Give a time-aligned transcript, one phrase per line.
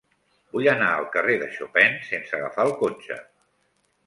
[0.55, 3.21] Vull anar al carrer de Chopin sense agafar el cotxe.